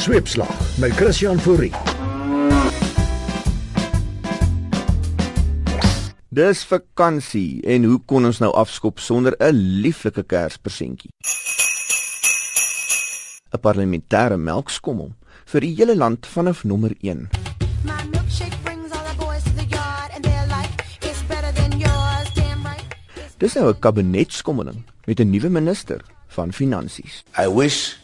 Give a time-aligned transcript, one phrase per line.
[0.00, 1.72] Sweepslag met Christian Fourie.
[6.28, 9.52] Dis vakansie en hoe kon ons nou afskop sonder 'n
[9.84, 11.10] lieflike Kerspresentjie?
[13.52, 15.12] 'n Parlementêre melkskommel
[15.44, 17.28] vir die hele land vanaf nommer 1.
[17.84, 21.78] My milkshake brings all the boys to the yard and they're like, it's better than
[21.78, 22.96] yours, damn right.
[23.36, 27.24] Dis nou 'n kabinetskommeling met 'n nuwe minister van finansies.
[27.36, 28.00] I wish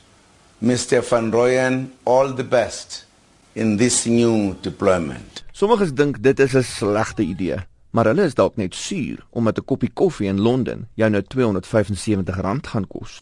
[0.58, 1.02] Mr.
[1.02, 3.04] Van Rooyen all the best
[3.52, 5.44] in this new deployment.
[5.52, 7.56] Sommiges dink dit is 'n slegte idee,
[7.90, 12.66] maar hulle is dalk net suur omdat 'n koppie koffie in Londen jou nou R275
[12.70, 13.20] gaan kos.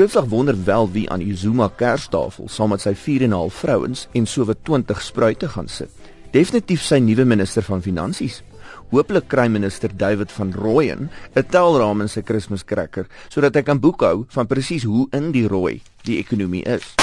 [0.00, 3.54] Switserland wonder wel wie aan die Zuma Kerstafel saam met sy 4 en 'n half
[3.54, 5.90] vrouens en sowat 20 spruite gaan sit.
[6.30, 8.42] Definitief sy nuwe minister van finansies.
[8.90, 14.24] Hooplik kry minister David van Rooyen 'n telraam in sy Kerscracker sodat hy kan boekhou
[14.28, 16.94] van presies hoe in die rooi die ekonomie is.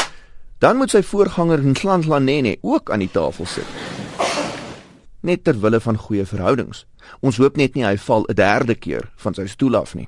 [0.57, 3.67] Dan moet sy voorganger Nhlanhlanene ook aan die tafel sit.
[5.21, 6.85] Net ter wille van goeie verhoudings.
[7.19, 10.07] Ons hoop net nie hy val 'n derde keer van sy stoel af nie.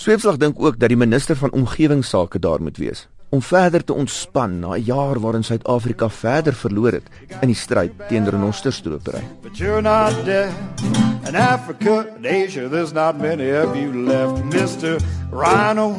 [0.00, 4.58] Sweepslag dink ook dat die minister van omgewingsake daar moet wees om verder te ontspan
[4.58, 7.08] na 'n jaar waarin Suid-Afrika verder verloor het
[7.40, 9.22] in die stryd teen renosterstropery.
[11.28, 14.96] In Africa and Asia, there's not many of you left, Mr.
[15.30, 15.94] Rhino.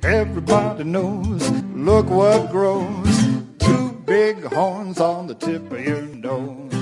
[0.00, 1.50] Everybody knows.
[1.74, 3.18] Look what grows.
[3.56, 6.77] Two big horns on the tip of your nose.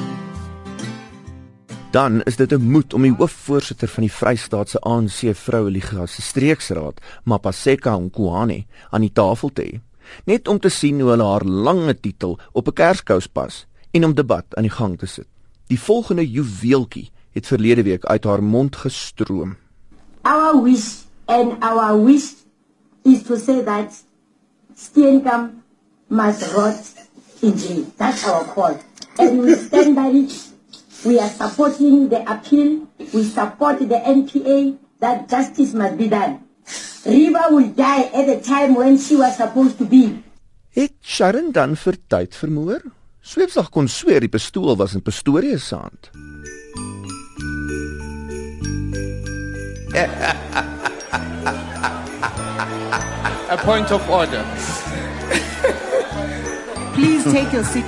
[1.96, 6.22] Dan is dit 'n moed om die hoofvoorsitter van die Vrystaat se ANC Vroueliga se
[6.22, 9.80] streeksraad, Mapaseka Nkuane, aan die tafel te hê,
[10.24, 14.14] net om te sien hoe hulle haar lange titel op 'n kerskous pas en om
[14.14, 15.26] debat aan die gang te sit.
[15.66, 19.56] Die volgende juweeltjie het verlede week uit haar mond gestroom.
[20.22, 20.88] Our wish
[21.24, 22.32] and our wish
[23.02, 24.04] is to say that
[24.74, 25.50] Steenkamp
[26.08, 26.92] must rot
[27.40, 27.84] in jail.
[27.96, 28.76] That's our call.
[29.16, 30.55] And we stand by it.
[31.04, 32.86] We are supporting the appeal.
[33.12, 36.40] We support the NPA that justice must be done.
[37.04, 40.22] Riva will die at the time when she was supposed to be.
[40.70, 42.82] Het Sharon dan vir tyd vermoor?
[43.22, 46.10] Sweepsag kon sweer die pistool was in Pastorius se hand.
[53.48, 54.44] A point of order.
[56.94, 57.84] Please take your seat.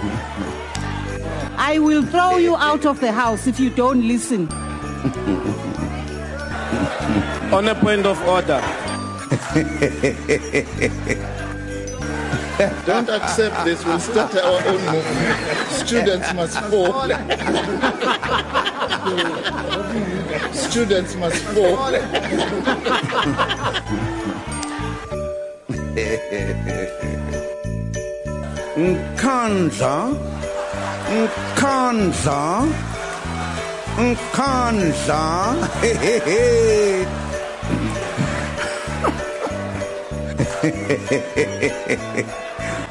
[1.71, 4.49] I will throw you out of the house if you don't listen.
[7.53, 8.59] On a point of order.
[12.87, 13.85] Don't accept this.
[13.85, 15.71] We'll start our own movement.
[15.71, 17.11] Students must fall.
[20.55, 21.93] Students must fall.
[28.79, 30.48] Nkandla
[31.09, 32.65] Nkandla
[33.99, 35.57] Nkandla.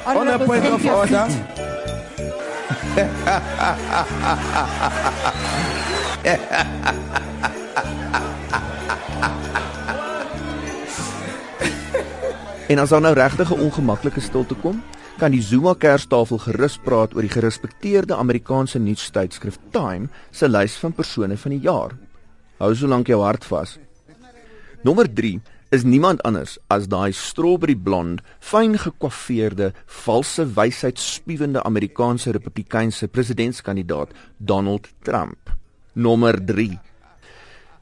[0.05, 1.27] On a point of order.
[12.67, 14.83] En as daar nou regtig 'n ongemaklike stilte kom,
[15.17, 20.93] kan die Zuma Kerstafel gerus praat oor die gerespekteerde Amerikaanse nuustydskrif Time se lys van
[20.93, 21.95] persone van die jaar.
[22.61, 23.79] Hou so lank jou hart vas.
[24.85, 25.39] Nommer 3
[25.73, 29.71] is niemand anders as daai strawberry blond, fyn gekwaffeerde,
[30.03, 35.49] valse wysheid spiewende Amerikaanse Republikeinse presidentskandidaat Donald Trump.
[35.93, 36.77] Nommer 3.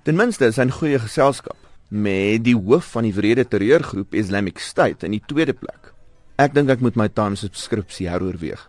[0.08, 1.58] Ten minste is hy 'n goeie geselskap
[1.90, 5.95] met die hoof van die wrede terreurgroep Islamic State in die tweede plek.
[6.36, 8.60] Ek dink ek moet my Time subskripsie heroorweeg.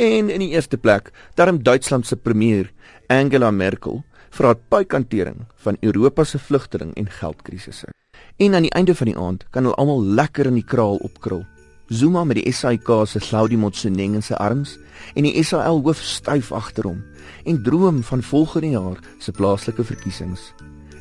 [0.00, 2.72] En in die eerste plek, daarom Duitsland se premier
[3.06, 4.02] Angela Merkel
[4.34, 7.92] vir haar puikantering van Europa se vlugteling en geldkrisisse.
[8.36, 11.44] En aan die einde van die aand kan hulle almal lekker in die kraal opkrul.
[11.88, 14.74] Zuma met die SAIK se Claudie Motsoeneng in sy arms
[15.14, 17.04] en die SAL hoof styf agter hom
[17.46, 20.50] en droom van volgende jaar se plaaslike verkiesings.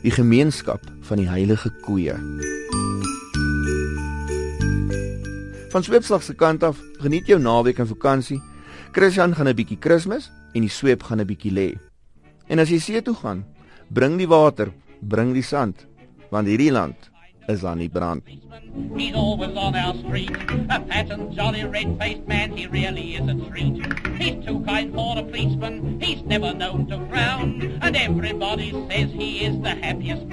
[0.05, 2.13] Die gemeenskap van die heilige koeie.
[5.75, 8.37] Van Sweepslag se kant af, geniet jou naweek en vakansie.
[8.95, 11.75] Christian gaan 'n bietjie Kersfees en die sweep gaan 'n bietjie lê.
[12.47, 13.43] En as jy see toe gaan,
[13.89, 15.85] bring die water, bring die sand,
[16.31, 17.11] want hierdie land
[17.47, 18.23] is aan die brand.
[18.95, 20.31] He's always on our street,
[20.69, 20.81] a
[21.11, 23.85] and jolly red-faced man, he really is a treat.
[24.17, 29.43] He's too kind for a policeman, he's never known to frown, and everybody says he
[29.43, 30.25] is the happiest